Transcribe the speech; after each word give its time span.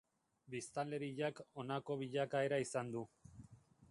Biztanleriak 0.53 1.41
honako 1.61 1.99
bilakaera 2.01 2.61
izan 2.69 2.93
du. 2.97 3.07